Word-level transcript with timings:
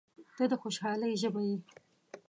•ته 0.35 0.43
د 0.51 0.53
خوشحالۍ 0.61 1.13
ژبه 1.21 1.41
یې. 1.49 1.57